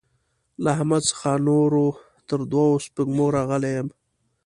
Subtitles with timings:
[0.63, 1.71] له احمد څخه نور
[2.29, 3.87] تر دوو سپږمو راغلی يم.